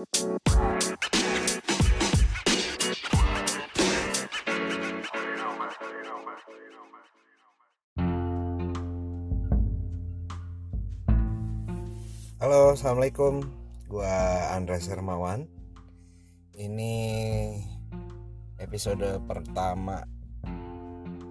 [0.00, 0.08] Halo,
[12.72, 13.44] assalamualaikum.
[13.92, 14.08] Gua
[14.56, 15.44] Andres Hermawan.
[16.56, 16.96] Ini
[18.56, 20.00] episode pertama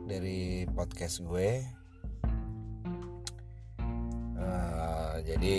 [0.05, 1.65] dari podcast gue.
[4.37, 5.57] Uh, jadi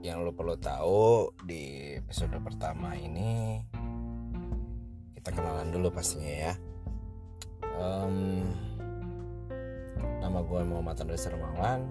[0.00, 3.60] yang lo perlu tahu di episode pertama ini
[5.12, 6.54] kita kenalan dulu pastinya ya.
[7.76, 8.48] Um,
[10.24, 11.84] nama gue Muhammad Andres Hermawan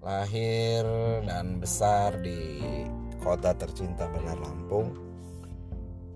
[0.00, 0.84] lahir
[1.28, 2.64] dan besar di
[3.20, 4.96] kota tercinta Bandar Lampung.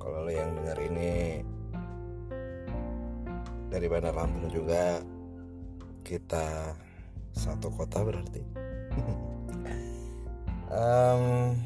[0.00, 1.45] Kalau lo yang dengar ini
[3.69, 5.05] dari Bandar Lampung juga,
[6.00, 6.72] kita
[7.36, 8.41] satu kota berarti.
[10.70, 11.56] um,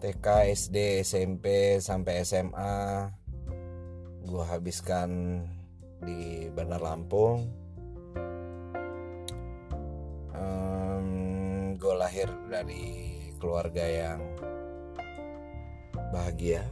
[0.00, 0.26] TK,
[0.56, 3.08] SD, SMP sampai SMA,
[4.24, 5.42] gue habiskan
[6.00, 7.44] di Bandar Lampung.
[10.32, 11.06] Um,
[11.76, 14.20] gue lahir dari keluarga yang
[16.12, 16.64] bahagia.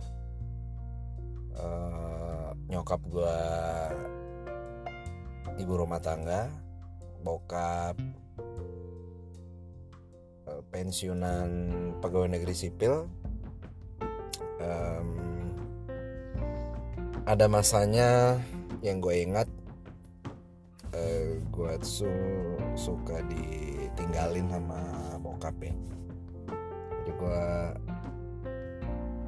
[1.58, 3.38] Uh, nyokap gue
[5.58, 6.46] ibu rumah tangga
[7.26, 7.98] bokap
[10.78, 11.50] pensiunan
[11.98, 13.10] pegawai negeri sipil
[14.62, 15.10] um,
[17.26, 18.38] ada masanya
[18.78, 19.50] yang gue ingat
[20.94, 22.06] uh, gue su
[22.78, 24.78] suka ditinggalin sama
[25.18, 25.74] bokap ya.
[26.94, 27.44] Jadi gue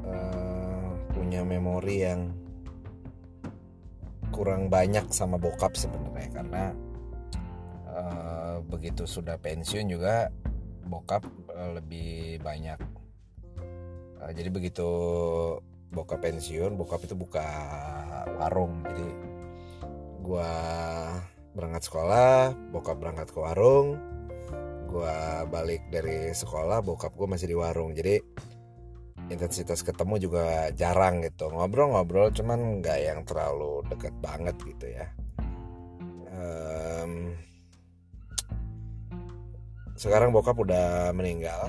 [0.06, 2.30] uh, punya memori yang
[4.30, 6.30] kurang banyak sama bokap sebenarnya.
[6.30, 6.64] Karena
[7.90, 10.30] uh, begitu sudah pensiun juga
[10.86, 11.22] bokap
[11.60, 12.80] uh, lebih banyak.
[14.20, 14.88] Uh, jadi begitu
[15.92, 17.44] bokap pensiun bokap itu buka
[18.40, 18.80] warung.
[18.88, 19.06] Jadi
[20.24, 20.52] gue
[21.52, 24.00] berangkat sekolah bokap berangkat ke warung.
[24.88, 25.16] Gue
[25.52, 27.92] balik dari sekolah bokap gue masih di warung.
[27.92, 28.18] Jadi
[29.30, 31.46] intensitas ketemu juga jarang gitu.
[31.52, 35.06] Ngobrol-ngobrol cuman nggak yang terlalu deket banget gitu ya.
[36.30, 36.79] Um,
[40.00, 41.68] sekarang bokap udah meninggal.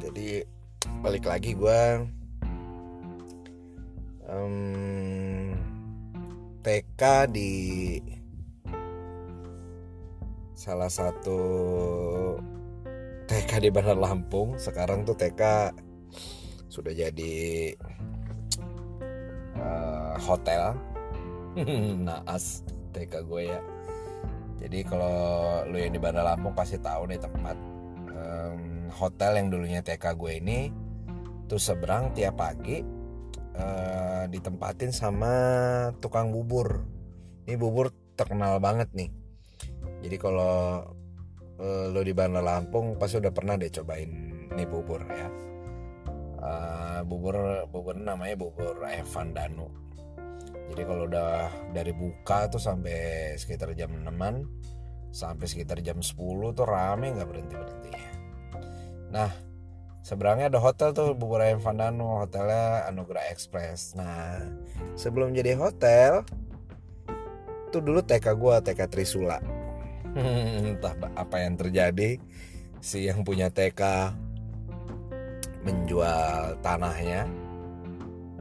[0.00, 0.40] Jadi
[1.04, 2.08] balik lagi gue
[4.24, 5.52] um,
[6.64, 7.52] TK di
[10.56, 11.40] salah satu
[13.28, 14.56] TK di Bandar Lampung.
[14.56, 15.68] Sekarang tuh TK
[16.72, 17.76] sudah jadi
[19.60, 20.72] uh, hotel.
[22.08, 22.64] Naas
[22.96, 23.75] TK gue ya
[24.56, 25.16] jadi kalau
[25.68, 27.56] lu yang di Bandar Lampung pasti tahu nih tempat
[28.08, 30.58] um, hotel yang dulunya TK gue ini
[31.46, 32.80] tuh seberang tiap pagi
[33.54, 35.32] uh, ditempatin sama
[36.00, 36.82] tukang bubur.
[37.46, 39.10] Ini bubur terkenal banget nih.
[40.02, 40.82] Jadi kalau
[41.60, 44.10] uh, lo di Bandar Lampung pasti udah pernah deh cobain
[44.56, 45.28] nih bubur ya.
[46.36, 49.85] Uh, bubur bubur namanya bubur Evan Danu
[50.76, 54.12] jadi kalau udah dari buka tuh sampai sekitar jam 6
[55.08, 56.12] sampai sekitar jam 10
[56.52, 57.90] tuh rame nggak berhenti berhenti
[59.08, 59.32] nah
[60.04, 63.98] seberangnya ada hotel tuh bubur ayam Vandano hotelnya Anugerah Express.
[63.98, 64.38] Nah
[64.94, 66.22] sebelum jadi hotel
[67.74, 69.42] tuh dulu TK gue TK Trisula.
[70.70, 72.22] Entah apa yang terjadi
[72.78, 74.14] si yang punya TK
[75.66, 77.26] menjual tanahnya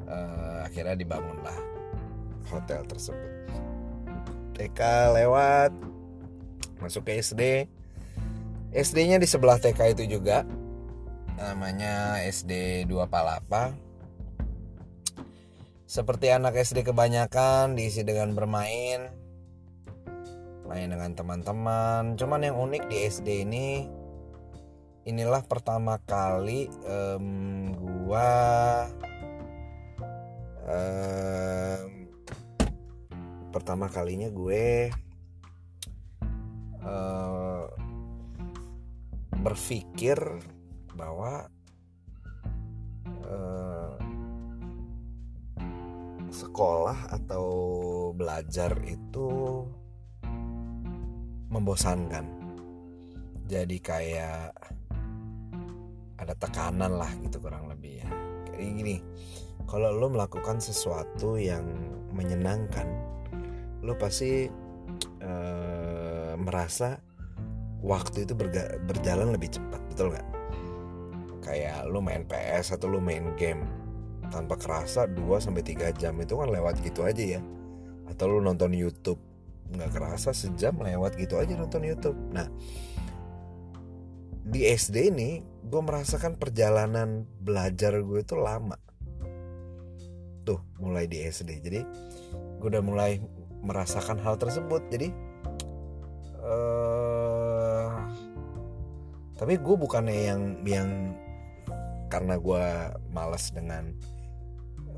[0.05, 1.74] uh, akhirnya dibangunlah
[2.49, 3.31] hotel tersebut.
[4.55, 4.79] TK
[5.15, 5.71] lewat
[6.79, 7.67] masuk ke SD
[8.75, 10.43] SD-nya di sebelah TK itu juga.
[11.39, 13.71] Namanya SD 2 Palapa.
[15.87, 19.07] Seperti anak SD kebanyakan diisi dengan bermain
[20.67, 22.19] main dengan teman-teman.
[22.19, 23.67] Cuman yang unik di SD ini
[25.07, 28.33] inilah pertama kali um, gua
[30.67, 31.94] um,
[33.55, 34.91] pertama kalinya gue
[36.83, 37.63] uh,
[39.39, 40.19] berpikir
[40.91, 41.47] bahwa
[43.23, 43.95] uh,
[46.27, 47.47] sekolah atau
[48.11, 49.63] belajar itu
[51.47, 52.27] membosankan.
[53.47, 54.51] Jadi kayak
[56.19, 58.09] ada tekanan lah gitu kurang lebih ya.
[58.51, 58.97] Kayak gini
[59.63, 61.63] kalau lo melakukan sesuatu yang
[62.11, 63.15] menyenangkan
[63.85, 64.49] lo pasti
[65.21, 66.97] uh, merasa
[67.85, 70.27] waktu itu berga, berjalan lebih cepat betul nggak?
[71.45, 73.61] Kayak lu main PS atau lu main game
[74.33, 77.41] tanpa kerasa 2 sampai 3 jam itu kan lewat gitu aja ya.
[78.09, 79.21] Atau lu nonton YouTube
[79.65, 82.17] nggak kerasa sejam lewat gitu aja nonton YouTube.
[82.33, 82.49] Nah
[84.45, 88.77] di SD ini gue merasakan perjalanan belajar gue itu lama.
[90.41, 91.81] Tuh mulai di SD jadi
[92.57, 93.21] gue udah mulai
[93.65, 94.85] merasakan hal tersebut.
[94.93, 95.09] Jadi
[96.45, 97.89] uh,
[99.35, 100.89] tapi gue bukannya yang yang
[102.07, 102.65] karena gue
[103.11, 103.91] malas dengan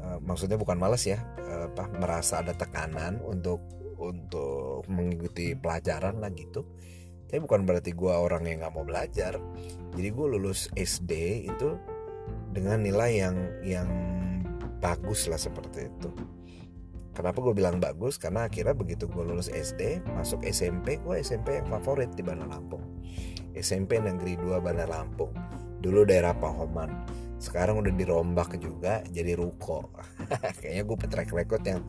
[0.03, 3.63] uh, maksudnya bukan malas ya uh, apa merasa ada tekanan untuk
[3.97, 6.61] untuk mengikuti pelajaran lah gitu.
[7.27, 9.35] Tapi bukan berarti gue orang yang nggak mau belajar.
[9.97, 11.75] Jadi gue lulus SD itu
[12.53, 13.35] dengan nilai yang
[13.65, 13.89] yang
[14.77, 16.36] bagus lah seperti itu
[17.17, 18.21] Kenapa gue bilang bagus?
[18.21, 22.85] Karena akhirnya begitu gue lulus SD, masuk SMP, gue SMP yang favorit di Bandar Lampung.
[23.57, 25.33] SMP Negeri 2 Bandar Lampung.
[25.81, 26.93] Dulu daerah Pahoman.
[27.41, 29.89] Sekarang udah dirombak juga jadi ruko.
[30.61, 31.81] Kayaknya gue track record yang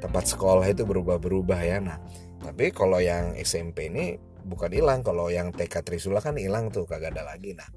[0.00, 1.76] tempat sekolah itu berubah-berubah ya.
[1.76, 2.00] Nah,
[2.40, 4.16] tapi kalau yang SMP ini
[4.48, 5.04] bukan hilang.
[5.04, 7.52] Kalau yang TK Trisula kan hilang tuh, kagak ada lagi.
[7.52, 7.68] Nah,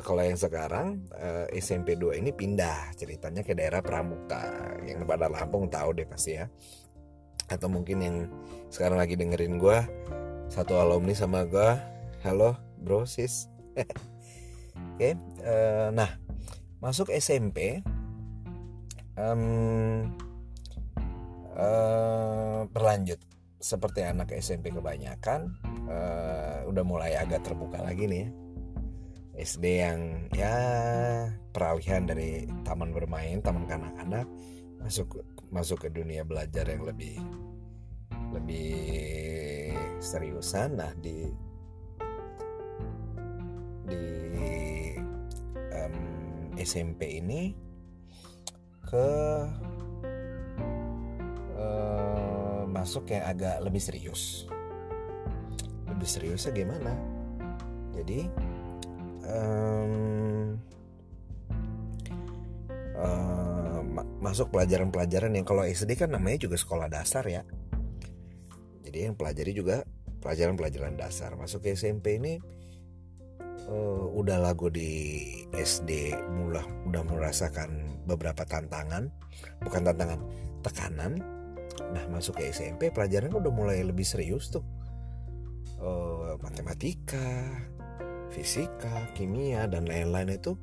[0.00, 4.76] kalau yang sekarang uh, SMP 2 ini pindah ceritanya ke daerah Pramuka.
[4.84, 6.48] Yang pada Lampung tahu deh pasti ya.
[7.48, 8.16] Atau mungkin yang
[8.72, 9.78] sekarang lagi dengerin gue
[10.50, 11.70] satu alumni sama gue
[12.26, 13.46] halo bro sis.
[13.76, 13.92] Oke
[14.96, 15.12] okay,
[15.44, 16.10] uh, eh, nah
[16.80, 17.84] masuk SMP
[19.16, 20.08] um,
[21.54, 23.20] uh, eh, berlanjut.
[23.60, 25.52] Seperti anak SMP kebanyakan
[25.84, 28.39] uh, udah mulai agak terbuka lagi nih ya
[29.40, 30.56] SD yang ya
[31.56, 34.28] peralihan dari taman bermain, taman kanak-kanak
[34.80, 37.16] masuk masuk ke dunia belajar yang lebih
[38.36, 38.76] lebih
[40.00, 40.76] seriusan.
[40.76, 41.24] Nah di
[43.88, 44.04] di
[45.72, 45.96] um,
[46.60, 47.56] SMP ini
[48.84, 49.08] ke
[51.56, 54.44] uh, masuk yang agak lebih serius.
[55.88, 56.92] Lebih seriusnya gimana?
[57.90, 58.30] Jadi
[59.30, 59.92] um,
[62.98, 63.80] uh,
[64.20, 67.42] masuk pelajaran-pelajaran yang kalau SD kan namanya juga sekolah dasar ya.
[68.84, 69.86] Jadi yang pelajari juga
[70.20, 71.34] pelajaran-pelajaran dasar.
[71.38, 72.36] Masuk ke SMP ini
[73.70, 75.24] uh, udah lagu di
[75.54, 79.08] SD mulai udah merasakan beberapa tantangan.
[79.62, 80.20] Bukan tantangan
[80.60, 81.12] tekanan.
[81.90, 84.66] Nah masuk ke SMP pelajaran udah mulai lebih serius tuh.
[85.80, 87.56] Uh, matematika
[88.30, 90.54] fisika, kimia dan lain-lain itu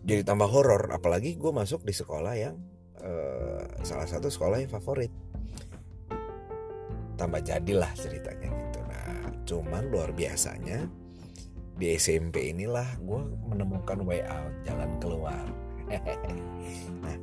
[0.00, 0.90] jadi tambah horor.
[0.94, 2.56] Apalagi gue masuk di sekolah yang
[3.04, 5.12] uh, salah satu sekolah yang favorit.
[7.20, 8.80] Tambah jadilah ceritanya gitu.
[8.88, 10.88] Nah cuman luar biasanya
[11.76, 13.20] di SMP inilah gue
[13.52, 15.44] menemukan way out jalan keluar.
[17.00, 17.16] Nah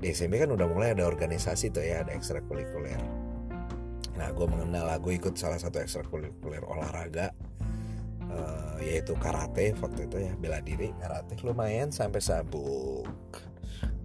[0.00, 3.00] di SMP kan udah mulai ada organisasi tuh ya ada ekstrakurikuler.
[4.16, 7.32] Nah gue mengenal gue ikut salah satu ekstrakurikuler olahraga
[8.30, 11.34] uh, yaitu karate waktu itu ya bela diri karate.
[11.42, 13.06] Lumayan sampai sabuk.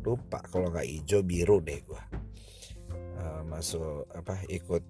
[0.06, 2.04] Lupa kalau nggak hijau biru deh gue
[3.18, 4.84] uh, masuk apa ikut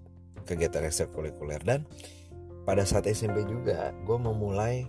[0.44, 1.60] kegiatan ekstrakurikuler.
[1.64, 1.88] Dan
[2.66, 4.84] pada saat SMP juga gue memulai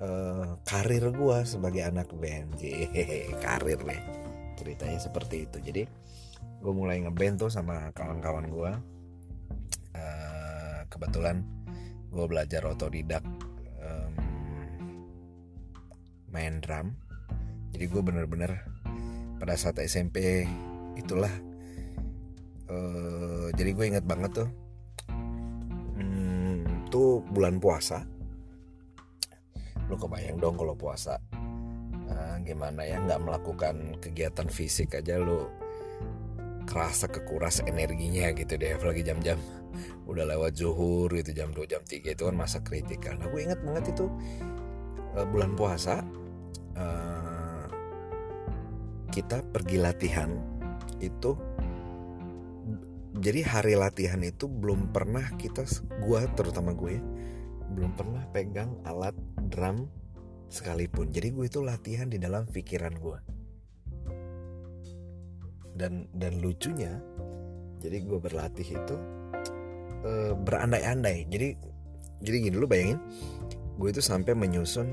[0.00, 2.56] uh, karir gue sebagai anak band.
[3.44, 4.02] Karir deh
[4.56, 5.58] ceritanya seperti itu.
[5.58, 5.82] Jadi
[6.62, 8.72] gue mulai ngeband tuh sama kawan-kawan gue
[9.98, 11.42] uh, kebetulan
[12.12, 13.24] gue belajar otodidak
[16.32, 16.96] main drum.
[17.72, 18.52] Jadi gue bener-bener
[19.38, 20.48] pada saat SMP
[20.98, 21.32] itulah
[22.68, 24.48] uh, jadi gue inget banget tuh
[25.96, 28.04] hmm, tuh bulan puasa.
[29.86, 31.20] Lo kebayang dong kalau puasa
[32.12, 35.50] nah, gimana ya nggak melakukan kegiatan fisik aja lo
[36.68, 39.36] kerasa kekuras energinya gitu deh apalagi jam-jam
[40.06, 43.60] udah lewat zuhur gitu jam 2 jam 3 itu kan masa kritikal nah gue inget
[43.64, 44.06] banget itu
[45.16, 46.04] uh, bulan puasa
[46.82, 47.64] uh,
[49.14, 50.30] kita pergi latihan
[50.98, 51.38] itu
[53.22, 55.62] jadi hari latihan itu belum pernah kita
[56.02, 56.98] gua terutama gue
[57.72, 59.16] belum pernah pegang alat
[59.48, 59.88] drum
[60.52, 61.08] sekalipun.
[61.08, 63.18] Jadi gue itu latihan di dalam pikiran gue
[65.72, 67.00] dan dan lucunya
[67.80, 68.96] jadi gue berlatih itu
[70.04, 71.26] uh, berandai-andai.
[71.32, 71.48] Jadi
[72.22, 73.00] jadi gini lu bayangin
[73.80, 74.92] gue itu sampai menyusun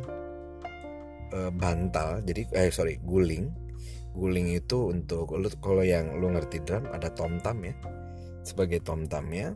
[1.34, 3.50] uh, bantal jadi eh sorry guling.
[4.10, 7.74] Guling itu untuk lu kalau yang lu ngerti drum ada tom tam ya.
[8.42, 9.54] Sebagai tom tamnya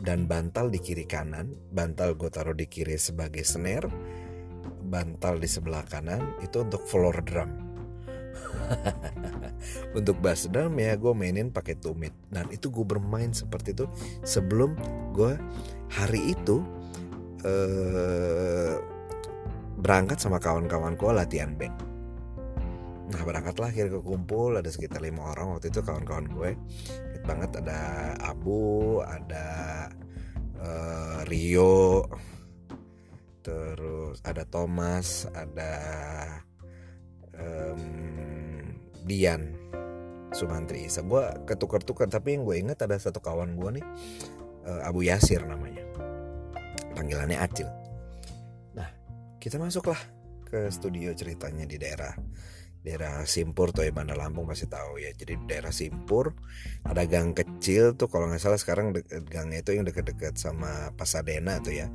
[0.00, 1.52] dan bantal di kiri kanan.
[1.74, 3.90] Bantal gue taruh di kiri sebagai snare.
[4.80, 7.50] Bantal di sebelah kanan itu untuk floor drum.
[9.98, 13.86] Untuk bass drum ya gue mainin pakai tumit dan itu gue bermain seperti itu
[14.22, 14.78] sebelum
[15.10, 15.34] gue
[15.90, 16.62] hari itu
[17.42, 18.78] eh,
[19.80, 21.74] berangkat sama kawan-kawan gue latihan band.
[23.10, 26.50] Nah berangkatlah akhirnya ke kumpul ada sekitar lima orang waktu itu kawan-kawan gue.
[27.26, 29.48] Banget ada Abu ada
[30.60, 32.06] uh, Rio
[33.40, 35.72] terus ada Thomas ada
[37.34, 37.82] um,
[39.08, 39.56] Dian
[40.30, 40.86] Sumantri.
[40.86, 43.86] Isa gue ketukar-tukar tapi yang gue inget ada satu kawan gue nih
[44.70, 45.82] uh, Abu Yasir namanya.
[46.94, 47.79] Panggilannya Acil
[49.40, 49.96] kita masuklah
[50.44, 52.12] ke studio ceritanya di daerah
[52.80, 55.12] daerah Simpur tuh ya Bandar Lampung pasti tahu ya.
[55.12, 56.32] Jadi daerah Simpur
[56.84, 58.92] ada gang kecil tuh kalau nggak salah sekarang
[59.28, 61.88] gangnya itu yang deket-deket sama Pasadena tuh ya.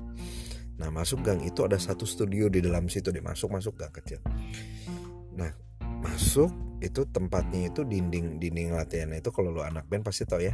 [0.78, 4.22] Nah masuk gang itu ada satu studio di dalam situ deh masuk gang kecil.
[5.38, 5.50] Nah
[6.06, 10.54] masuk itu tempatnya itu dinding dinding latihan itu kalau lu anak band pasti tahu ya.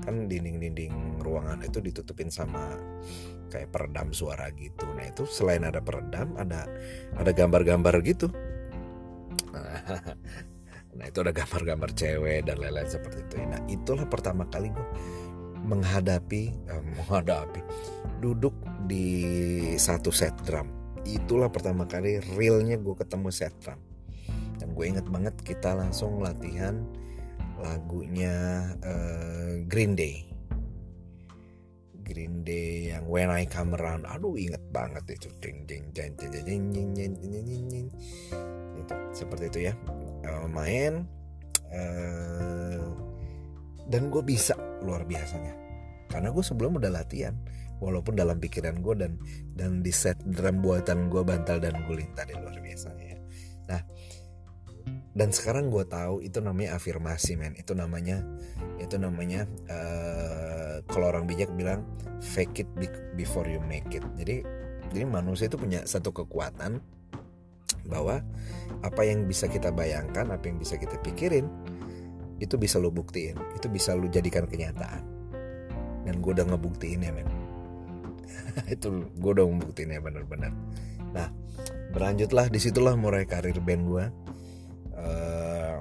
[0.00, 2.72] Kan dinding-dinding ruangan itu ditutupin sama
[3.50, 4.86] kayak peredam suara gitu.
[4.94, 6.70] Nah itu selain ada peredam ada
[7.18, 8.30] ada gambar-gambar gitu.
[10.90, 13.34] Nah itu ada gambar-gambar cewek dan lain-lain seperti itu.
[13.46, 14.88] Nah itulah pertama kali gue
[15.62, 17.60] menghadapi eh, menghadapi
[18.18, 18.52] duduk
[18.84, 19.06] di
[19.78, 20.66] satu set drum.
[21.06, 23.80] Itulah pertama kali realnya gue ketemu set drum.
[24.60, 26.84] Dan gue inget banget kita langsung latihan
[27.60, 30.29] lagunya uh, Green Day
[32.10, 36.30] Green Day yang When I Come Around aduh inget banget itu ding ding ding ding
[36.34, 37.88] ding ding ding ding ding ding ding
[38.74, 39.74] itu seperti itu ya
[40.26, 41.06] uh, main
[41.70, 42.82] uh,
[43.86, 45.54] dan gue bisa luar biasanya
[46.10, 47.38] karena gue sebelum udah latihan
[47.78, 49.12] walaupun dalam pikiran gue dan
[49.54, 53.18] dan di set drum buatan gue bantal dan guling tadi luar biasanya ya
[53.70, 53.82] nah
[55.10, 58.22] dan sekarang gue tahu itu namanya afirmasi men itu namanya
[58.78, 60.59] itu namanya uh,
[60.90, 61.86] kalau orang bijak bilang
[62.20, 62.70] fake it
[63.16, 64.44] before you make it jadi
[64.90, 66.82] jadi manusia itu punya satu kekuatan
[67.86, 68.22] bahwa
[68.82, 71.46] apa yang bisa kita bayangkan, apa yang bisa kita pikirin,
[72.42, 75.02] itu bisa lo buktiin, itu bisa lo jadikan kenyataan.
[76.06, 77.28] Dan gue udah ngebuktiin ya men.
[78.74, 80.52] itu gue udah ngebuktiin ya bener-bener.
[81.14, 81.28] Nah
[81.90, 84.04] berlanjutlah di situlah mulai karir band gue
[84.94, 85.78] uh,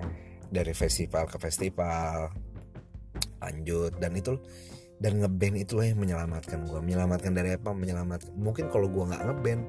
[0.50, 2.34] dari festival ke festival
[3.40, 4.34] lanjut dan itu
[5.00, 7.72] dan ngeband itulah yang menyelamatkan gue menyelamatkan dari apa?
[7.72, 9.64] Menyelamatkan mungkin kalau gue nggak ngeband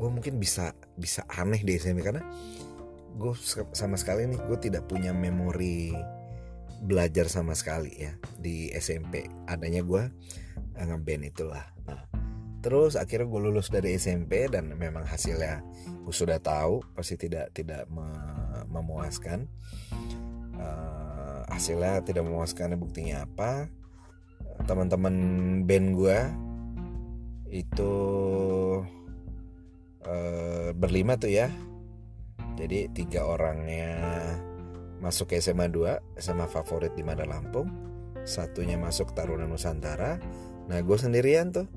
[0.00, 2.24] gue mungkin bisa bisa aneh di SMP karena
[3.14, 3.32] gue
[3.76, 5.94] sama sekali nih gue tidak punya memori
[6.80, 10.02] belajar sama sekali ya di SMP adanya gue
[10.74, 11.64] eh, ngeband itulah.
[11.86, 12.02] Nah,
[12.58, 15.62] terus akhirnya gue lulus dari SMP dan memang hasilnya
[16.02, 17.86] gue sudah tahu pasti tidak tidak
[18.66, 19.46] memuaskan.
[20.60, 23.64] Uh, hasilnya tidak memuaskan buktinya apa
[24.64, 25.14] teman-teman
[25.64, 26.18] band gue
[27.50, 27.92] itu
[30.00, 31.52] Eh, berlima tuh ya.
[32.56, 33.94] Jadi tiga orangnya
[35.00, 37.68] masuk ke SMA 2 SMA favorit di Mandar Lampung.
[38.24, 40.16] Satunya masuk Taruna Nusantara.
[40.66, 41.68] Nah gue sendirian tuh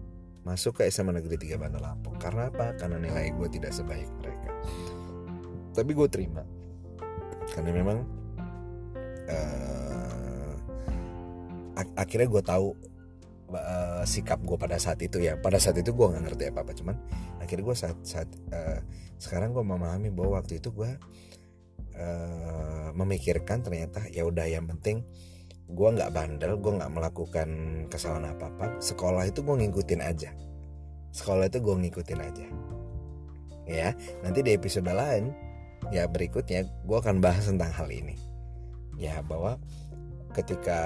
[0.43, 2.15] masuk ke SMA Negeri 3 Bandar Lampung.
[2.15, 2.73] Karena apa?
[2.79, 4.51] Karena nilai gue tidak sebaik mereka.
[5.75, 6.43] Tapi gue terima.
[7.51, 7.97] Karena memang
[9.27, 9.92] uh,
[11.73, 12.67] ak akhirnya gue tahu
[13.53, 15.37] uh, sikap gue pada saat itu ya.
[15.37, 16.95] Pada saat itu gue nggak ngerti apa apa cuman
[17.41, 18.79] akhirnya gue saat saat uh,
[19.21, 20.91] sekarang gue memahami bahwa waktu itu gue
[21.97, 25.05] uh, memikirkan ternyata ya udah yang penting
[25.63, 27.49] gue nggak bandel gue nggak melakukan
[27.87, 30.31] kesalahan apa apa sekolah itu gue ngikutin aja.
[31.13, 32.47] Sekolah itu gue ngikutin aja.
[33.63, 33.89] Ya
[34.21, 35.31] nanti di episode lain
[35.91, 38.19] ya berikutnya gue akan bahas tentang hal ini.
[38.99, 39.57] Ya bahwa
[40.33, 40.81] ketika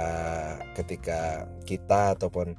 [0.75, 2.53] ketika kita ataupun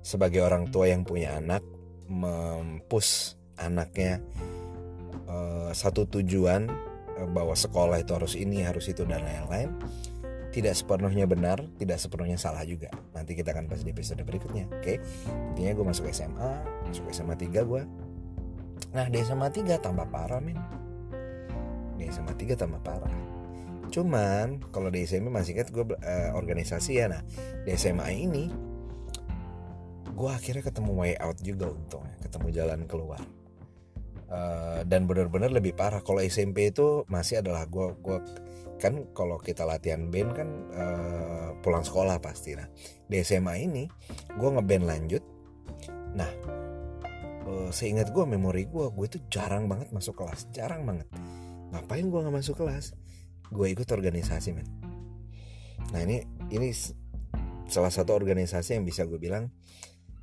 [0.00, 1.60] sebagai orang tua yang punya anak
[2.08, 4.18] mempus anaknya
[5.28, 6.66] uh, satu tujuan
[7.20, 9.70] uh, bahwa sekolah itu harus ini harus itu dan lain-lain
[10.50, 12.90] tidak sepenuhnya benar, tidak sepenuhnya salah juga.
[13.14, 14.66] Nanti kita akan bahas di episode berikutnya.
[14.66, 14.96] Oke, okay?
[15.54, 16.50] intinya gue masuk SMA,
[16.90, 17.82] masuk SMA 3 gue.
[18.90, 20.58] Nah di SMA 3 tambah parah men.
[21.94, 23.29] Di SMA 3 tambah parah
[23.90, 27.22] cuman kalau di SMP masih ingat gue uh, organisasi ya nah
[27.66, 28.44] di SMA ini
[30.10, 33.22] gue akhirnya ketemu way out juga untung ketemu jalan keluar.
[34.30, 38.18] Uh, dan benar-benar lebih parah kalau SMP itu masih adalah gue gue
[38.78, 42.70] kan kalau kita latihan band kan uh, pulang sekolah pasti nah
[43.10, 43.90] di SMA ini
[44.38, 45.22] gue ngeband lanjut
[46.14, 46.30] nah
[47.50, 51.10] uh, seingat gue memori gue gue itu jarang banget masuk kelas jarang banget.
[51.74, 52.94] Ngapain gue nggak masuk kelas
[53.50, 54.68] gue ikut organisasi men.
[55.90, 56.22] Nah ini
[56.54, 56.70] ini
[57.66, 59.50] salah satu organisasi yang bisa gue bilang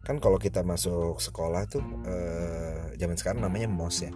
[0.03, 4.11] kan kalau kita masuk sekolah tuh eh, zaman sekarang namanya MOS ya.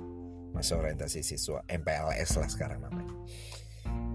[0.51, 3.15] Masa orientasi siswa MPLS lah sekarang namanya.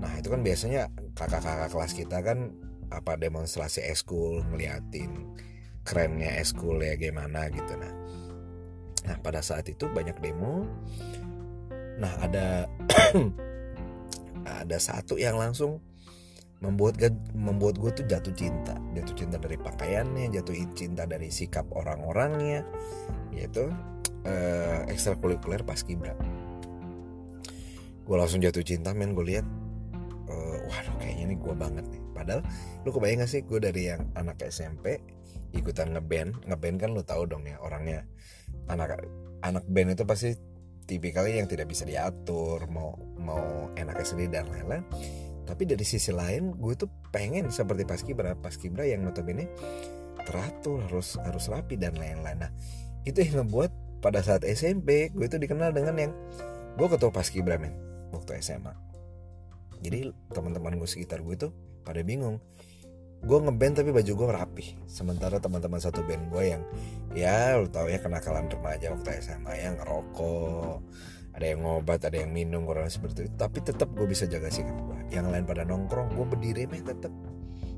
[0.00, 2.52] Nah itu kan biasanya kakak-kakak kelas kita kan
[2.92, 5.10] apa demonstrasi eskul ngeliatin
[5.82, 7.72] kerennya eskul ya gimana gitu.
[7.76, 7.92] Nah
[9.06, 10.64] nah pada saat itu banyak demo.
[11.96, 12.68] Nah ada
[14.46, 15.82] ada satu yang langsung
[16.64, 16.96] membuat
[17.36, 18.74] membuat gue tuh jatuh cinta.
[18.96, 22.64] Jatuh cinta dari pakaiannya jatuh cinta dari sikap orang-orangnya
[23.34, 23.68] yaitu
[24.24, 26.16] uh, ekstrakurikuler pas kibra.
[28.06, 29.46] Gue langsung jatuh cinta men gue lihat
[30.32, 32.02] uh, waduh kayaknya ini gue banget nih.
[32.16, 32.40] Padahal
[32.86, 34.96] lu kebayang gak sih gue dari yang anak SMP
[35.52, 38.08] ikutan ngeband ngeband kan lu tahu dong ya orangnya.
[38.72, 39.04] Anak
[39.44, 40.55] anak band itu pasti
[40.86, 44.86] tipikalnya yang tidak bisa diatur mau mau enaknya sendiri dan lain-lain.
[45.46, 49.46] Tapi dari sisi lain gue tuh pengen seperti pas kibra pas kibra yang notabene
[50.26, 52.38] teratur harus harus rapi dan lain-lain.
[52.46, 52.50] Nah
[53.06, 56.12] itu yang ngebuat pada saat SMP gue tuh dikenal dengan yang
[56.76, 57.72] gue ketua pas kibra men
[58.12, 58.74] waktu SMA
[59.80, 61.52] jadi teman-teman gue sekitar gue tuh
[61.86, 62.42] pada bingung
[63.24, 66.62] gue ngeband tapi baju gue rapi sementara teman-teman satu band gue yang
[67.16, 70.84] ya lo tau ya kenakalan remaja waktu SMA yang ngerokok
[71.36, 73.32] ada yang ngobat ada yang minum kurang seperti itu.
[73.36, 77.12] Tapi tetap gue bisa jaga sikap gue yang lain pada nongkrong gue berdiri meh tetap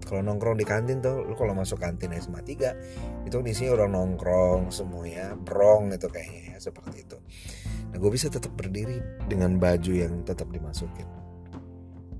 [0.06, 3.92] kalau nongkrong di kantin tuh lu kalau masuk kantin SMA 3 itu di sini orang
[3.92, 7.18] nongkrong semuanya brong itu kayaknya ya seperti itu.
[7.90, 11.17] Nah gue bisa tetap berdiri dengan baju yang tetap dimasukin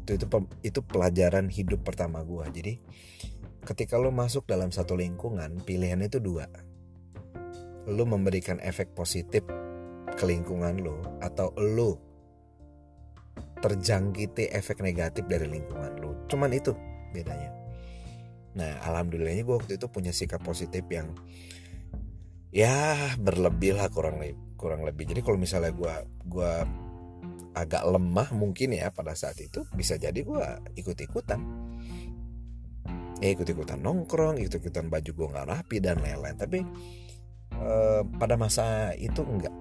[0.08, 0.26] itu itu
[0.64, 2.72] itu pelajaran hidup pertama gue jadi
[3.68, 6.48] ketika lo masuk dalam satu lingkungan pilihan itu dua.
[7.84, 9.44] Lo memberikan efek positif
[10.08, 12.00] ke lingkungan lo atau lo
[13.60, 16.72] terjangkiti efek negatif dari lingkungan lo cuman itu
[17.12, 17.52] bedanya.
[18.56, 21.12] Nah alhamdulillahnya gue waktu itu punya sikap positif yang
[22.48, 25.12] ya berlebih lah kurang lebih kurang lebih.
[25.12, 26.52] Jadi kalau misalnya gue gue
[27.58, 30.46] agak lemah mungkin ya pada saat itu bisa jadi gue
[30.78, 31.42] ikut ikutan
[33.18, 36.38] ya ikut ikutan nongkrong ikut ikutan baju gue nggak rapi dan lain-lain.
[36.38, 36.58] Tapi
[37.58, 39.54] eh, pada masa itu enggak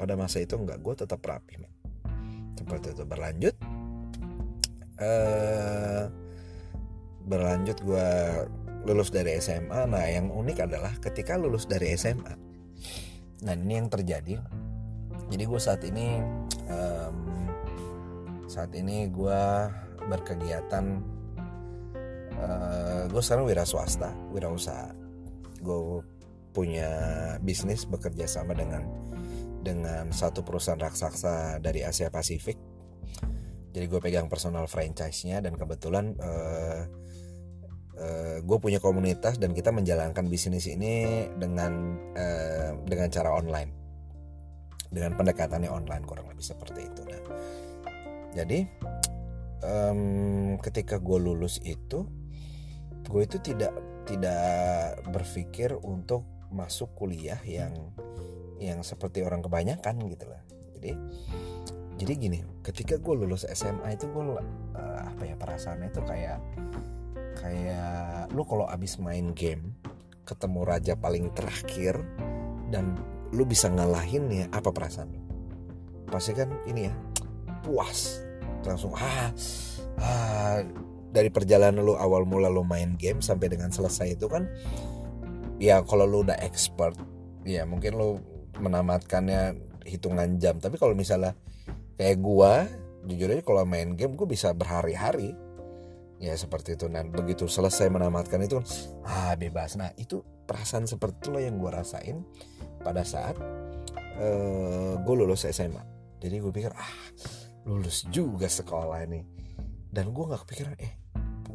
[0.00, 1.72] pada masa itu enggak gue tetap rapi men.
[2.56, 3.04] seperti itu.
[3.04, 3.54] Berlanjut
[5.00, 6.06] uh,
[7.24, 8.08] berlanjut gue
[8.84, 12.34] lulus dari SMA nah yang unik adalah ketika lulus dari SMA
[13.44, 14.40] nah ini yang terjadi.
[15.24, 16.20] Jadi gue saat ini
[16.68, 16.93] um,
[18.54, 19.42] saat ini gue
[20.06, 21.02] berkegiatan
[22.38, 24.94] uh, gue sekarang wira swasta wira usaha
[25.58, 26.06] gue
[26.54, 26.90] punya
[27.42, 28.86] bisnis bekerja sama dengan
[29.64, 32.60] dengan satu perusahaan raksasa dari Asia Pasifik.
[33.74, 36.86] Jadi gue pegang personal franchise-nya dan kebetulan uh,
[37.98, 43.72] uh, gue punya komunitas dan kita menjalankan bisnis ini dengan uh, dengan cara online,
[44.94, 47.02] dengan pendekatannya online kurang lebih seperti itu.
[47.02, 47.22] Nah,
[48.34, 48.66] jadi
[49.62, 50.00] um,
[50.58, 52.04] ketika gue lulus itu,
[53.06, 53.72] gue itu tidak
[54.04, 57.72] tidak berpikir untuk masuk kuliah yang
[58.60, 60.42] yang seperti orang kebanyakan gitu lah.
[60.76, 60.92] Jadi
[61.94, 66.38] jadi gini ketika gue lulus SMA itu gue uh, apa ya perasaannya itu kayak
[67.38, 69.78] kayak lu kalau abis main game
[70.26, 72.02] ketemu raja paling terakhir
[72.72, 72.98] dan
[73.30, 75.20] lu bisa ngalahin ya apa perasaan lu?
[76.10, 76.94] Pasti kan ini ya
[77.64, 78.23] puas
[78.66, 79.30] langsung ah,
[80.00, 80.58] ah
[81.14, 84.50] dari perjalanan lu awal mula lu main game sampai dengan selesai itu kan
[85.62, 86.98] ya kalau lu udah expert
[87.46, 88.18] ya mungkin lu
[88.58, 89.54] menamatkannya
[89.86, 90.58] hitungan jam.
[90.58, 91.36] Tapi kalau misalnya
[91.94, 92.66] kayak gua
[93.04, 95.36] jujur aja kalau main game gue bisa berhari-hari.
[96.22, 96.88] Ya seperti itu.
[96.88, 98.62] Dan begitu selesai menamatkan itu
[99.04, 99.76] ah bebas.
[99.76, 102.24] Nah itu perasaan seperti itu yang gue rasain
[102.84, 103.36] pada saat
[104.20, 105.80] uh, eh, gue lulus SMA
[106.20, 106.92] jadi gue pikir ah
[107.64, 109.20] lulus juga sekolah ini.
[109.90, 111.04] Dan gue nggak kepikiran eh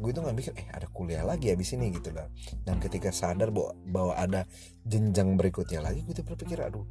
[0.00, 2.24] gue itu nggak mikir eh ada kuliah lagi abis ini gitu lah
[2.64, 4.48] dan ketika sadar bahwa, bahwa ada
[4.88, 6.88] jenjang berikutnya lagi gue tuh berpikir aduh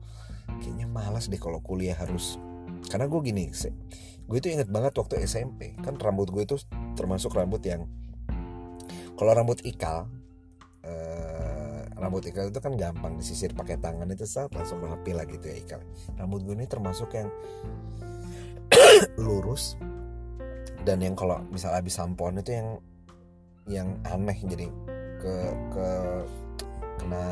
[0.62, 2.38] kayaknya malas deh kalau kuliah harus
[2.86, 3.50] karena gue gini
[4.30, 6.62] gue itu inget banget waktu SMP kan rambut gue itu
[6.94, 7.90] termasuk rambut yang
[9.18, 10.06] kalau rambut ikal
[10.86, 15.52] eh, rambut ikal itu kan gampang disisir pakai tangan itu saat langsung rapi lah gitu
[15.52, 15.84] ya ikal.
[16.16, 17.28] Rambut gue ini termasuk yang
[19.22, 19.78] lurus.
[20.84, 22.70] Dan yang kalau misal habis sampoan itu yang
[23.70, 24.68] yang aneh jadi
[25.20, 25.36] ke
[25.76, 25.88] ke
[27.00, 27.26] kena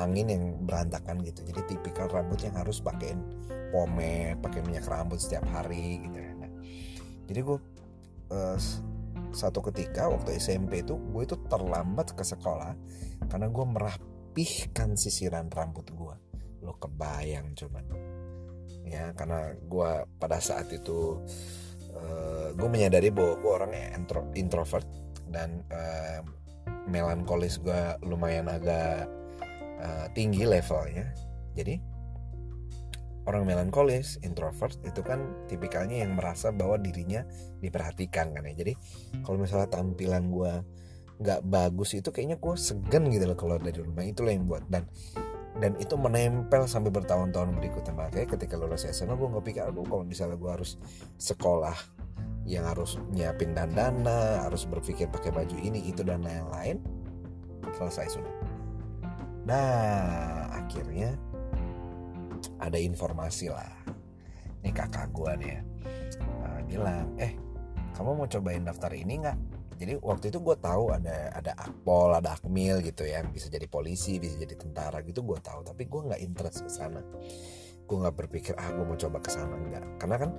[0.00, 1.44] angin yang berantakan gitu.
[1.44, 3.20] Jadi tipikal rambut yang harus pakein
[3.70, 6.18] pomade pakai minyak rambut setiap hari gitu.
[6.40, 6.50] Nah,
[7.28, 7.58] jadi gue
[8.32, 8.58] uh,
[9.30, 12.74] satu ketika waktu SMP itu gue itu terlambat ke sekolah
[13.30, 16.14] karena gue merapihkan sisiran rambut gue
[16.60, 17.84] lo kebayang cuman
[18.90, 21.22] ya karena gue pada saat itu
[21.94, 24.86] uh, gue menyadari bahwa gue orang intro, introvert
[25.30, 26.20] dan uh,
[26.90, 29.06] melankolis gue lumayan agak
[29.78, 31.14] uh, tinggi levelnya
[31.54, 31.78] jadi
[33.28, 37.22] orang melankolis, introvert itu kan tipikalnya yang merasa bahwa dirinya
[37.60, 38.54] diperhatikan kan ya.
[38.64, 38.72] Jadi
[39.22, 40.52] kalau misalnya tampilan gue
[41.20, 44.64] nggak bagus itu kayaknya gue segan gitu loh keluar dari rumah itu loh yang buat
[44.72, 44.88] dan
[45.58, 47.90] dan itu menempel sampai bertahun-tahun berikutnya.
[47.96, 50.78] Makanya ketika lulus SMA gue nggak pikir aduh kalau misalnya gue harus
[51.18, 51.74] sekolah
[52.46, 56.78] yang harus nyiapin dandana harus berpikir pakai baju ini itu dan lain-lain
[57.74, 58.34] selesai sudah.
[59.44, 61.18] Nah akhirnya
[62.62, 63.74] ada informasi lah.
[64.62, 65.60] Nih kakak gue nih ya.
[66.20, 67.34] Uh, bilang eh
[67.98, 72.36] kamu mau cobain daftar ini nggak jadi waktu itu gue tahu ada ada akpol ada
[72.36, 76.20] akmil gitu ya bisa jadi polisi bisa jadi tentara gitu gue tahu tapi gue nggak
[76.20, 77.00] interest ke sana.
[77.88, 79.56] Gue nggak berpikir ah gue mau coba ke sana.
[79.56, 80.30] Enggak karena kan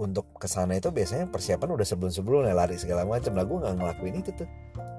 [0.00, 3.76] untuk ke sana itu biasanya persiapan udah sebelum sebelumnya lari segala macam lah gue nggak
[3.76, 4.48] ngelakuin itu tuh.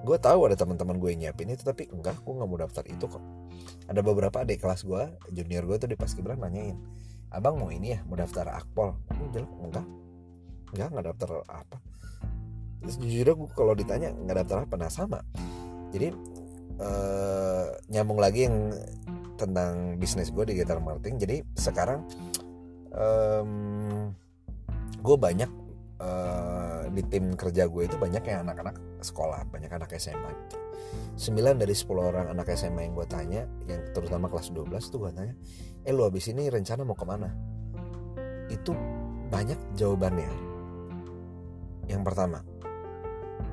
[0.06, 3.24] Gue tahu ada teman-teman gue nyiapin itu tapi enggak gue nggak mau daftar itu kok.
[3.90, 5.02] Ada beberapa adik kelas gue
[5.34, 6.78] junior gue tuh di pas kibran nanyain
[7.34, 8.94] abang mau ini ya mau daftar akpol?
[9.66, 9.86] Enggak.
[10.78, 11.89] Enggak nggak daftar apa
[12.86, 15.20] jujur gue kalau ditanya nggak daftar apa nah sama.
[15.92, 16.14] Jadi
[16.80, 18.72] eh, nyambung lagi yang
[19.40, 21.16] tentang bisnis gue di digital marketing.
[21.20, 22.06] Jadi sekarang
[25.00, 25.52] gue banyak
[26.02, 30.58] uh, di tim kerja gue itu banyak yang anak-anak sekolah banyak anak SMA gitu
[31.36, 35.12] 9 dari 10 orang anak SMA yang gue tanya yang terutama kelas 12 tuh gue
[35.14, 35.36] tanya
[35.86, 37.30] eh lu abis ini rencana mau ke mana?
[38.50, 38.74] Itu
[39.30, 40.32] banyak jawabannya.
[41.86, 42.42] Yang pertama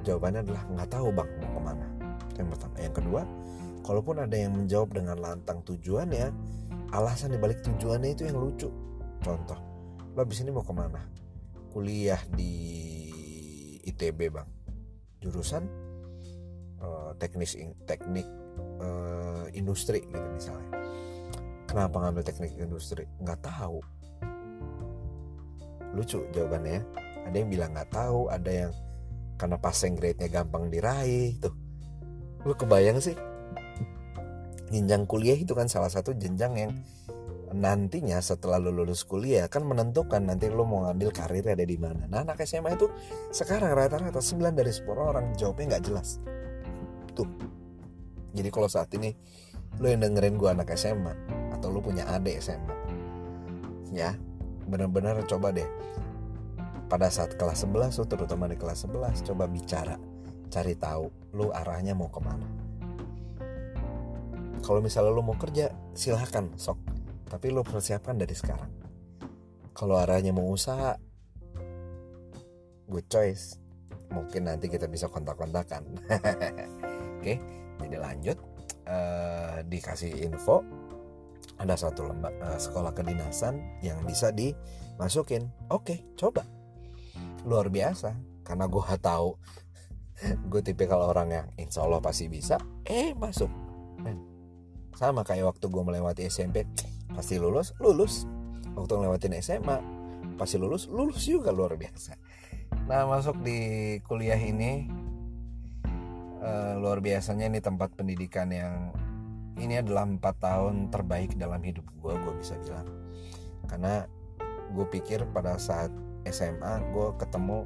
[0.07, 1.87] jawabannya adalah nggak tahu bang mau ke mana.
[2.39, 2.75] Yang pertama.
[2.79, 3.23] Yang kedua
[3.83, 6.31] kalaupun ada yang menjawab dengan lantang tujuannya
[6.95, 8.71] alasan dibalik tujuannya itu yang lucu.
[9.21, 9.59] Contoh
[10.15, 11.03] lo abis ini mau ke mana?
[11.75, 12.55] Kuliah di
[13.83, 14.49] ITB bang.
[15.21, 15.67] Jurusan
[16.81, 18.25] uh, teknis teknik
[18.79, 20.71] uh, industri gitu misalnya.
[21.67, 23.05] Kenapa ngambil teknik industri?
[23.19, 23.83] Nggak tahu.
[25.93, 26.83] Lucu jawabannya ya.
[27.27, 28.73] ada yang bilang nggak tahu ada yang
[29.37, 31.55] karena passing grade-nya gampang diraih tuh
[32.45, 33.17] lu kebayang sih
[34.71, 36.73] jenjang kuliah itu kan salah satu jenjang yang
[37.55, 42.11] nantinya setelah lu lulus kuliah kan menentukan nanti lu mau ngambil karir ada di mana.
[42.11, 42.91] Nah anak SMA itu
[43.31, 46.19] sekarang rata-rata 9 dari 10 orang jawabnya nggak jelas.
[47.15, 47.29] Tuh.
[48.35, 49.15] Jadi kalau saat ini
[49.81, 51.15] lu yang dengerin gua anak SMA
[51.57, 52.75] atau lu punya adik SMA,
[53.93, 54.13] ya
[54.69, 55.65] benar-benar coba deh
[56.87, 59.99] pada saat kelas 11 lu terutama di kelas 11 coba bicara.
[60.47, 62.47] Cari tahu lu arahnya mau ke mana.
[64.63, 66.79] Kalau misalnya lu mau kerja silahkan sok.
[67.27, 68.71] Tapi lo persiapkan dari sekarang.
[69.75, 70.95] Kalau arahnya mau usaha
[72.87, 73.59] good choice.
[74.15, 75.83] Mungkin nanti kita bisa kontak-kontakan.
[77.19, 77.35] Oke
[77.83, 78.39] jadi lanjut.
[78.87, 80.63] Uh, dikasih info.
[81.59, 85.51] Ada satu lembak uh, sekolah kedinasan yang bisa dimasukin.
[85.67, 86.56] Oke coba
[87.47, 88.19] luar biasa.
[88.43, 89.31] Karena gue tahu.
[90.51, 92.59] Gue tipikal orang yang insya Allah pasti bisa.
[92.83, 93.49] Eh masuk.
[94.97, 96.65] Sama kayak waktu gue melewati SMP
[97.13, 98.25] pasti lulus lulus.
[98.77, 99.77] Waktu ngelewatin SMA
[100.37, 102.17] pasti lulus lulus juga luar biasa.
[102.89, 104.89] Nah masuk di kuliah ini
[106.41, 108.93] uh, luar biasanya ini tempat pendidikan yang
[109.57, 112.89] ini adalah empat tahun terbaik dalam hidup gue gue bisa bilang.
[113.69, 114.05] Karena
[114.73, 115.93] gue pikir pada saat
[116.31, 117.59] SMA gue ketemu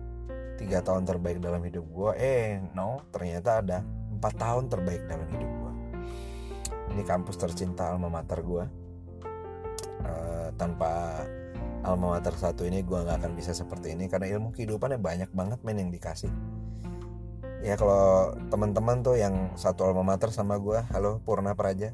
[0.61, 3.79] tiga tahun terbaik dalam hidup gue eh no ternyata ada
[4.13, 5.73] empat tahun terbaik dalam hidup gue
[6.93, 8.65] ini kampus tercinta alma mater gue
[10.05, 11.25] uh, tanpa
[11.81, 15.59] alma mater satu ini gue nggak akan bisa seperti ini karena ilmu kehidupannya banyak banget
[15.65, 16.29] men yang dikasih.
[17.61, 21.93] Ya kalau teman-teman tuh yang satu alma mater sama gue halo Purna Praja.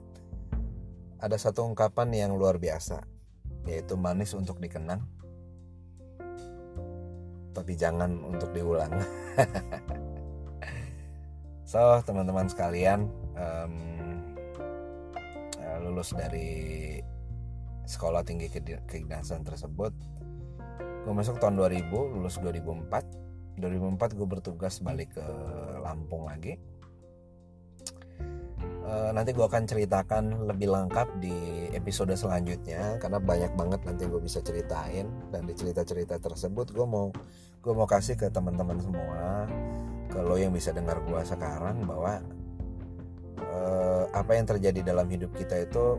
[1.22, 3.02] Ada satu ungkapan yang luar biasa
[3.66, 5.02] yaitu manis untuk dikenang
[7.56, 8.92] tapi jangan untuk diulang.
[11.66, 13.74] So teman-teman sekalian um,
[15.82, 17.02] lulus dari
[17.90, 18.46] sekolah tinggi
[18.86, 19.90] kedinasan tersebut
[20.78, 25.26] gue masuk tahun 2000 lulus 2004 2004 gue bertugas balik ke
[25.82, 26.54] Lampung lagi
[28.86, 34.20] uh, nanti gue akan ceritakan lebih lengkap di episode selanjutnya karena banyak banget nanti gue
[34.22, 35.10] bisa ceritain.
[35.34, 37.10] Dan di cerita-cerita tersebut gue mau
[37.60, 39.50] gue mau kasih ke teman-teman semua
[40.06, 42.22] ke lo yang bisa dengar gue sekarang bahwa
[43.42, 45.98] uh, apa yang terjadi dalam hidup kita itu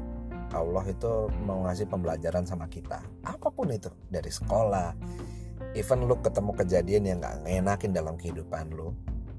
[0.56, 3.04] Allah itu mau ngasih pembelajaran sama kita.
[3.28, 4.95] Apa pun itu dari sekolah
[5.76, 8.93] even lu ketemu kejadian yang gak ngenakin dalam kehidupan lu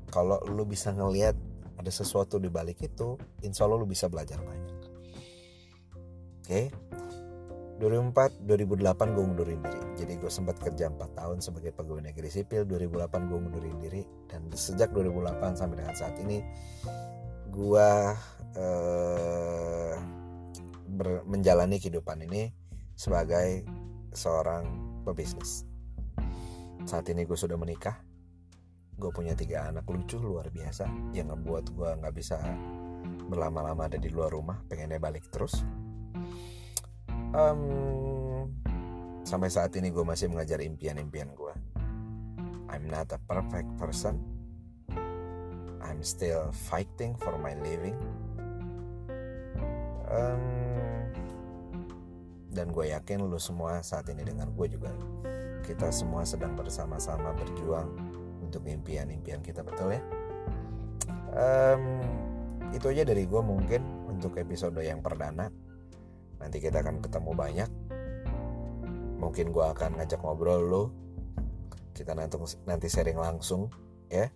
[0.09, 1.37] kalau lu bisa ngelihat
[1.79, 3.14] ada sesuatu di balik itu
[3.47, 4.77] insya Allah lu bisa belajar banyak.
[6.43, 6.51] Oke?
[6.51, 6.67] okay?
[7.79, 9.83] 2004 2008 gue ngundurin diri.
[9.95, 12.67] Jadi gue sempat kerja 4 tahun sebagai pegawai negeri sipil.
[12.67, 14.03] 2008 gue ngundurin diri.
[14.27, 16.43] Dan sejak 2008 sampai dengan saat ini
[17.55, 17.91] gue
[18.59, 19.95] uh,
[21.31, 22.51] menjalani kehidupan ini
[22.99, 23.62] sebagai
[24.11, 24.67] seorang
[25.07, 25.62] pebisnis.
[26.83, 28.08] Saat ini gue sudah menikah
[28.99, 32.37] gue punya tiga anak lucu luar biasa yang ngebuat gue nggak bisa
[33.31, 35.63] berlama-lama ada di luar rumah pengennya balik terus.
[37.31, 38.51] Um,
[39.23, 41.53] sampai saat ini gue masih mengajar impian-impian gue
[42.69, 44.21] I'm not a perfect person.
[45.81, 47.97] I'm still fighting for my living.
[50.09, 50.45] Um,
[52.53, 54.93] dan gue yakin lu semua saat ini dengan gue juga
[55.65, 57.93] kita semua sedang bersama-sama berjuang
[58.42, 60.03] untuk impian-impian kita betul ya?
[61.35, 62.01] Um,
[62.72, 65.48] itu aja dari gue mungkin untuk episode yang perdana.
[66.38, 67.70] Nanti kita akan ketemu banyak.
[69.18, 70.85] Mungkin gue akan ngajak ngobrol lo
[71.90, 73.66] kita nanti nanti sharing langsung
[74.07, 74.31] ya.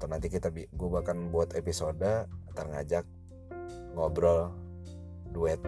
[0.00, 2.00] Atau nanti kita gue akan buat episode
[2.48, 3.04] atau ngajak
[3.92, 4.54] ngobrol
[5.28, 5.60] duet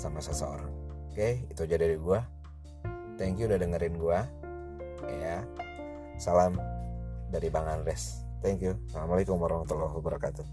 [0.00, 0.72] sama seseorang.
[1.12, 2.20] Oke itu aja dari gue
[3.20, 4.18] thank you udah dengerin gue
[5.20, 5.44] ya
[6.20, 6.60] Salam
[7.32, 8.20] dari Bang Andres.
[8.44, 8.76] Thank you.
[8.92, 10.44] Assalamualaikum warahmatullahi wabarakatuh.